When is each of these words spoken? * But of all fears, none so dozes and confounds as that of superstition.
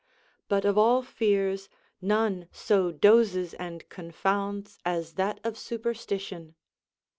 * 0.27 0.47
But 0.49 0.65
of 0.65 0.79
all 0.79 1.03
fears, 1.03 1.69
none 2.01 2.47
so 2.51 2.91
dozes 2.91 3.53
and 3.53 3.87
confounds 3.87 4.79
as 4.83 5.13
that 5.13 5.39
of 5.43 5.59
superstition. 5.59 6.55